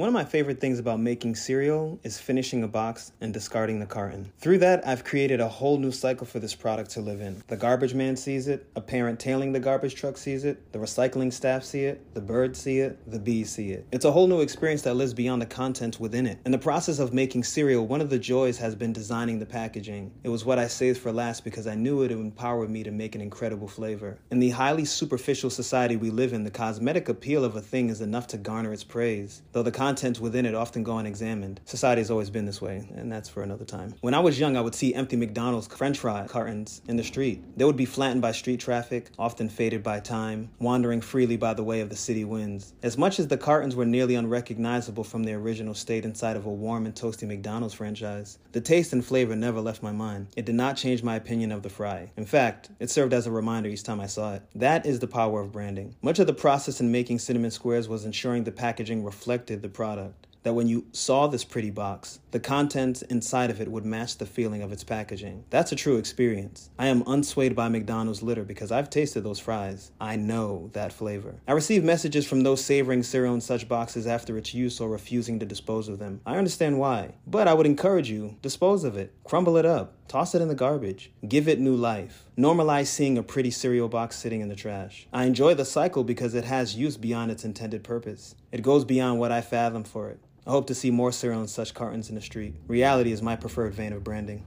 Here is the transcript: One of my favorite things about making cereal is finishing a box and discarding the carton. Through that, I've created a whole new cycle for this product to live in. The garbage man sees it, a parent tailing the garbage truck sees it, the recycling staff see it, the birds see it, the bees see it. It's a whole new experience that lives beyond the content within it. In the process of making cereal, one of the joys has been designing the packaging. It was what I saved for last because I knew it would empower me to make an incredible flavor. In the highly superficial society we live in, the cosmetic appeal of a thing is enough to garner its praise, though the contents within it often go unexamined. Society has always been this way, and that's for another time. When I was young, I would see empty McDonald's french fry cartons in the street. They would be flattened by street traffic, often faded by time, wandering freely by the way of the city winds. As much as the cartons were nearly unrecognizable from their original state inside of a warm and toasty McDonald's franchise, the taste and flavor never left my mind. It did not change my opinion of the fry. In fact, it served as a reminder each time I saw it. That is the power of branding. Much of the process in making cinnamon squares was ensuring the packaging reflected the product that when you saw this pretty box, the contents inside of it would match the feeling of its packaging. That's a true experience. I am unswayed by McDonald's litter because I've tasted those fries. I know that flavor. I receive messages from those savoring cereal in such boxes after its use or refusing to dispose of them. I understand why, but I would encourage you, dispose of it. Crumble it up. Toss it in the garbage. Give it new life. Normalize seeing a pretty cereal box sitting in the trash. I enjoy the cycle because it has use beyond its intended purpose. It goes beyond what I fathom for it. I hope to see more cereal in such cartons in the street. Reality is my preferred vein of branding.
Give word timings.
One 0.00 0.08
of 0.08 0.14
my 0.14 0.24
favorite 0.24 0.62
things 0.62 0.78
about 0.78 0.98
making 0.98 1.34
cereal 1.34 2.00
is 2.04 2.18
finishing 2.18 2.62
a 2.62 2.68
box 2.68 3.12
and 3.20 3.34
discarding 3.34 3.80
the 3.80 3.84
carton. 3.84 4.32
Through 4.38 4.56
that, 4.60 4.88
I've 4.88 5.04
created 5.04 5.40
a 5.40 5.48
whole 5.48 5.76
new 5.76 5.92
cycle 5.92 6.26
for 6.26 6.38
this 6.38 6.54
product 6.54 6.92
to 6.92 7.02
live 7.02 7.20
in. 7.20 7.42
The 7.48 7.56
garbage 7.58 7.92
man 7.92 8.16
sees 8.16 8.48
it, 8.48 8.66
a 8.74 8.80
parent 8.80 9.20
tailing 9.20 9.52
the 9.52 9.60
garbage 9.60 9.94
truck 9.94 10.16
sees 10.16 10.46
it, 10.46 10.72
the 10.72 10.78
recycling 10.78 11.30
staff 11.30 11.64
see 11.64 11.84
it, 11.84 12.14
the 12.14 12.20
birds 12.22 12.58
see 12.58 12.78
it, 12.78 12.98
the 13.10 13.18
bees 13.18 13.50
see 13.50 13.72
it. 13.72 13.86
It's 13.92 14.06
a 14.06 14.10
whole 14.10 14.26
new 14.26 14.40
experience 14.40 14.80
that 14.82 14.94
lives 14.94 15.12
beyond 15.12 15.42
the 15.42 15.46
content 15.46 16.00
within 16.00 16.24
it. 16.24 16.38
In 16.46 16.52
the 16.52 16.56
process 16.56 16.98
of 16.98 17.12
making 17.12 17.44
cereal, 17.44 17.86
one 17.86 18.00
of 18.00 18.08
the 18.08 18.18
joys 18.18 18.56
has 18.56 18.74
been 18.74 18.94
designing 18.94 19.38
the 19.38 19.44
packaging. 19.44 20.12
It 20.24 20.30
was 20.30 20.46
what 20.46 20.58
I 20.58 20.68
saved 20.68 20.96
for 20.96 21.12
last 21.12 21.44
because 21.44 21.66
I 21.66 21.74
knew 21.74 21.96
it 21.96 22.08
would 22.08 22.12
empower 22.12 22.66
me 22.66 22.82
to 22.84 22.90
make 22.90 23.14
an 23.14 23.20
incredible 23.20 23.68
flavor. 23.68 24.16
In 24.30 24.38
the 24.38 24.48
highly 24.48 24.86
superficial 24.86 25.50
society 25.50 25.96
we 25.96 26.08
live 26.08 26.32
in, 26.32 26.44
the 26.44 26.50
cosmetic 26.50 27.10
appeal 27.10 27.44
of 27.44 27.54
a 27.54 27.60
thing 27.60 27.90
is 27.90 28.00
enough 28.00 28.28
to 28.28 28.38
garner 28.38 28.72
its 28.72 28.82
praise, 28.82 29.42
though 29.52 29.62
the 29.62 29.70
contents 29.90 30.20
within 30.20 30.46
it 30.46 30.54
often 30.54 30.84
go 30.84 30.98
unexamined. 30.98 31.60
Society 31.64 32.00
has 32.00 32.12
always 32.12 32.30
been 32.30 32.44
this 32.44 32.62
way, 32.62 32.88
and 32.94 33.10
that's 33.10 33.28
for 33.28 33.42
another 33.42 33.64
time. 33.64 33.92
When 34.02 34.14
I 34.14 34.20
was 34.20 34.38
young, 34.38 34.56
I 34.56 34.60
would 34.60 34.76
see 34.76 34.94
empty 34.94 35.16
McDonald's 35.16 35.66
french 35.66 35.98
fry 35.98 36.24
cartons 36.28 36.80
in 36.86 36.94
the 36.96 37.02
street. 37.02 37.42
They 37.56 37.64
would 37.64 37.76
be 37.76 37.84
flattened 37.84 38.22
by 38.22 38.30
street 38.30 38.60
traffic, 38.60 39.10
often 39.18 39.48
faded 39.48 39.82
by 39.82 39.98
time, 39.98 40.50
wandering 40.60 41.00
freely 41.00 41.36
by 41.36 41.54
the 41.54 41.64
way 41.64 41.80
of 41.80 41.88
the 41.88 41.96
city 41.96 42.24
winds. 42.24 42.72
As 42.84 42.96
much 42.96 43.18
as 43.18 43.26
the 43.26 43.36
cartons 43.36 43.74
were 43.74 43.84
nearly 43.84 44.14
unrecognizable 44.14 45.02
from 45.02 45.24
their 45.24 45.38
original 45.38 45.74
state 45.74 46.04
inside 46.04 46.36
of 46.36 46.46
a 46.46 46.52
warm 46.52 46.86
and 46.86 46.94
toasty 46.94 47.26
McDonald's 47.26 47.74
franchise, 47.74 48.38
the 48.52 48.60
taste 48.60 48.92
and 48.92 49.04
flavor 49.04 49.34
never 49.34 49.60
left 49.60 49.82
my 49.82 49.90
mind. 49.90 50.28
It 50.36 50.46
did 50.46 50.54
not 50.54 50.76
change 50.76 51.02
my 51.02 51.16
opinion 51.16 51.50
of 51.50 51.64
the 51.64 51.68
fry. 51.68 52.12
In 52.16 52.26
fact, 52.26 52.70
it 52.78 52.90
served 52.90 53.12
as 53.12 53.26
a 53.26 53.32
reminder 53.32 53.68
each 53.68 53.82
time 53.82 54.00
I 54.00 54.06
saw 54.06 54.34
it. 54.34 54.42
That 54.54 54.86
is 54.86 55.00
the 55.00 55.08
power 55.08 55.40
of 55.40 55.50
branding. 55.50 55.96
Much 56.00 56.20
of 56.20 56.28
the 56.28 56.32
process 56.32 56.80
in 56.80 56.92
making 56.92 57.18
cinnamon 57.18 57.50
squares 57.50 57.88
was 57.88 58.04
ensuring 58.04 58.44
the 58.44 58.52
packaging 58.52 59.02
reflected 59.02 59.62
the 59.62 59.68
product 59.80 60.26
that 60.42 60.52
when 60.52 60.66
you 60.66 60.86
saw 60.92 61.26
this 61.26 61.44
pretty 61.44 61.70
box, 61.70 62.18
the 62.30 62.40
contents 62.40 63.00
inside 63.02 63.50
of 63.50 63.60
it 63.60 63.68
would 63.68 63.84
match 63.84 64.16
the 64.18 64.26
feeling 64.26 64.62
of 64.62 64.72
its 64.72 64.84
packaging. 64.84 65.44
That's 65.50 65.72
a 65.72 65.76
true 65.76 65.96
experience. 65.96 66.70
I 66.78 66.86
am 66.88 67.02
unswayed 67.04 67.54
by 67.54 67.68
McDonald's 67.68 68.22
litter 68.22 68.44
because 68.44 68.72
I've 68.72 68.90
tasted 68.90 69.22
those 69.22 69.38
fries. 69.38 69.92
I 70.00 70.16
know 70.16 70.70
that 70.72 70.92
flavor. 70.92 71.34
I 71.48 71.52
receive 71.52 71.84
messages 71.84 72.26
from 72.26 72.42
those 72.42 72.64
savoring 72.64 73.02
cereal 73.02 73.34
in 73.34 73.40
such 73.40 73.68
boxes 73.68 74.06
after 74.06 74.36
its 74.38 74.54
use 74.54 74.80
or 74.80 74.88
refusing 74.88 75.38
to 75.40 75.46
dispose 75.46 75.88
of 75.88 75.98
them. 75.98 76.20
I 76.24 76.36
understand 76.36 76.78
why, 76.78 77.14
but 77.26 77.48
I 77.48 77.54
would 77.54 77.66
encourage 77.66 78.10
you, 78.10 78.36
dispose 78.42 78.84
of 78.84 78.96
it. 78.96 79.14
Crumble 79.24 79.56
it 79.56 79.66
up. 79.66 79.94
Toss 80.10 80.34
it 80.34 80.42
in 80.42 80.48
the 80.48 80.56
garbage. 80.56 81.12
Give 81.28 81.46
it 81.46 81.60
new 81.60 81.76
life. 81.76 82.24
Normalize 82.36 82.88
seeing 82.88 83.16
a 83.16 83.22
pretty 83.22 83.52
cereal 83.52 83.86
box 83.86 84.16
sitting 84.16 84.40
in 84.40 84.48
the 84.48 84.56
trash. 84.56 85.06
I 85.12 85.22
enjoy 85.22 85.54
the 85.54 85.64
cycle 85.64 86.02
because 86.02 86.34
it 86.34 86.42
has 86.42 86.74
use 86.74 86.96
beyond 86.96 87.30
its 87.30 87.44
intended 87.44 87.84
purpose. 87.84 88.34
It 88.50 88.62
goes 88.62 88.84
beyond 88.84 89.20
what 89.20 89.30
I 89.30 89.40
fathom 89.40 89.84
for 89.84 90.08
it. 90.08 90.18
I 90.44 90.50
hope 90.50 90.66
to 90.66 90.74
see 90.74 90.90
more 90.90 91.12
cereal 91.12 91.42
in 91.42 91.46
such 91.46 91.74
cartons 91.74 92.08
in 92.08 92.16
the 92.16 92.20
street. 92.20 92.56
Reality 92.66 93.12
is 93.12 93.22
my 93.22 93.36
preferred 93.36 93.72
vein 93.72 93.92
of 93.92 94.02
branding. 94.02 94.38